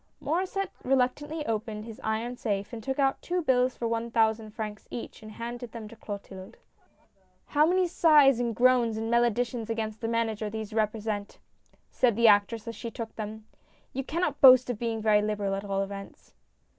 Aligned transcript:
Mauresset 0.19 0.71
reluctantly 0.83 1.45
opened 1.45 1.85
his 1.85 2.01
iron 2.03 2.35
safe 2.35 2.73
and 2.73 2.81
took 2.81 2.95
SIGNING 2.95 2.95
THE 2.95 3.03
CONTRACT. 3.03 3.31
101 3.33 3.39
out 3.39 3.45
two 3.45 3.53
bills 3.53 3.77
for 3.77 3.87
one 3.87 4.09
thousand 4.09 4.49
francs 4.49 4.87
each, 4.89 5.21
and 5.21 5.33
handed 5.33 5.73
them 5.73 5.87
to 5.87 5.95
Clo 5.95 6.17
tilde. 6.17 6.57
"How 7.45 7.67
many 7.67 7.85
sighs 7.85 8.39
and 8.39 8.55
groans 8.55 8.97
and 8.97 9.11
maledictions 9.11 9.69
against 9.69 10.01
the 10.01 10.07
Manager 10.07 10.49
these 10.49 10.73
represent!" 10.73 11.37
said 11.91 12.15
the 12.15 12.27
act 12.27 12.51
ress, 12.51 12.67
as 12.67 12.75
she 12.75 12.89
took 12.89 13.15
them. 13.15 13.45
"You 13.93 14.03
cannot 14.03 14.41
boast 14.41 14.71
of 14.71 14.79
being 14.79 15.03
very 15.03 15.21
liberal 15.21 15.53
at 15.53 15.63
all 15.65 15.83
events." 15.83 16.33